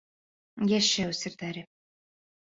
[0.69, 1.63] ЙӘШӘҮ СЕРҘӘРЕ